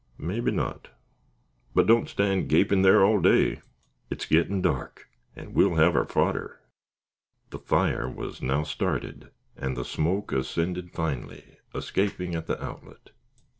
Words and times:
"Mebbe 0.17 0.51
not, 0.51 0.87
but 1.75 1.85
don't 1.85 2.09
stand 2.09 2.49
gapin' 2.49 2.81
there 2.81 3.05
all 3.05 3.21
day. 3.21 3.61
It's 4.09 4.25
gittin' 4.27 4.59
dark, 4.59 5.07
and 5.35 5.53
we'll 5.53 5.75
have 5.75 5.95
our 5.95 6.07
fodder." 6.07 6.59
The 7.51 7.59
fire 7.59 8.09
was 8.09 8.41
now 8.41 8.63
started, 8.63 9.29
and 9.55 9.77
the 9.77 9.85
smoke 9.85 10.31
ascended 10.31 10.91
finely, 10.93 11.59
escaping 11.75 12.33
at 12.33 12.47
the 12.47 12.59
outlet. 12.65 13.11